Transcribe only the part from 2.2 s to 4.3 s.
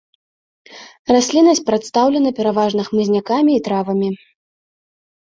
пераважна хмызнякамі і травамі.